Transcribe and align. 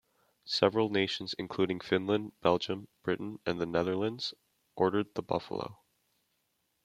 Several 0.47 0.89
nations, 0.89 1.35
including 1.37 1.79
Finland, 1.79 2.31
Belgium, 2.41 2.87
Britain 3.03 3.37
and 3.45 3.61
the 3.61 3.67
Netherlands, 3.67 4.33
ordered 4.75 5.13
the 5.13 5.21
Buffalo. 5.21 5.77